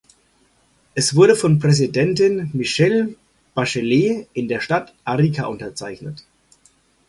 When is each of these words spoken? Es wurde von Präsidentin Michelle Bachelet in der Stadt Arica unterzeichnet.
Es 0.95 1.13
wurde 1.15 1.35
von 1.35 1.59
Präsidentin 1.59 2.49
Michelle 2.53 3.13
Bachelet 3.53 4.27
in 4.33 4.47
der 4.47 4.59
Stadt 4.59 4.95
Arica 5.03 5.45
unterzeichnet. 5.45 6.25